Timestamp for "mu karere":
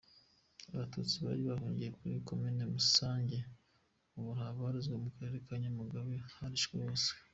5.03-5.37